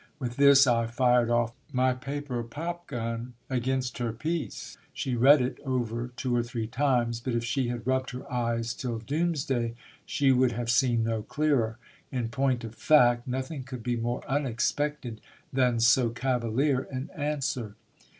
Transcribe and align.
With 0.17 0.37
this 0.37 0.65
I 0.65 0.87
fired 0.87 1.29
off 1.29 1.53
my 1.71 1.93
paper 1.93 2.41
popgun 2.43 3.33
against 3.51 3.99
her 3.99 4.11
peace. 4.11 4.79
She 4.93 5.15
read 5.15 5.41
it 5.43 5.59
over 5.63 6.07
two 6.17 6.35
or 6.35 6.41
three 6.41 6.65
times, 6.65 7.19
but 7.19 7.35
if 7.35 7.43
she 7.43 7.67
had 7.67 7.85
rubbed 7.85 8.09
her 8.09 8.25
eyes 8.33 8.73
till 8.73 8.97
doomsday 8.97 9.75
she 10.03 10.31
would 10.31 10.53
have 10.53 10.71
seen 10.71 11.03
no 11.03 11.21
clearer. 11.21 11.77
In 12.11 12.29
point 12.29 12.63
of 12.63 12.73
fact, 12.73 13.27
nothing 13.27 13.61
could 13.63 13.83
be 13.83 13.95
more 13.95 14.27
unexpected 14.27 15.21
than 15.53 15.79
so 15.79 16.09
cavalier 16.09 16.87
an 16.91 17.11
answer. 17.15 17.75